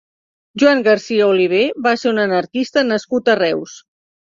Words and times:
Joan 0.63 0.81
Garcia 0.87 1.29
Oliver 1.35 1.61
va 1.91 1.95
ser 2.03 2.13
un 2.15 2.25
anarquista 2.27 2.87
nascut 2.93 3.35
a 3.37 3.41
Reus. 3.47 3.83